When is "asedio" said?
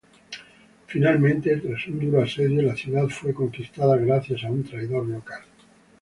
2.23-2.63